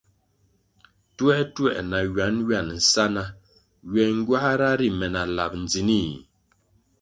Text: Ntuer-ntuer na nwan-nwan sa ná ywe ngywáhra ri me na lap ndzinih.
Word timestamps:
Ntuer-ntuer 1.11 1.77
na 1.91 1.97
nwan-nwan 2.07 2.69
sa 2.91 3.03
ná 3.15 3.23
ywe 3.89 4.03
ngywáhra 4.17 4.69
ri 4.79 4.87
me 4.97 5.07
na 5.13 5.21
lap 5.37 5.51
ndzinih. 5.63 6.13